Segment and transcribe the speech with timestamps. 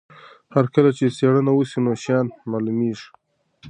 [0.53, 3.07] هر کله چې څېړنه وسي نوي شیان معلومیږي.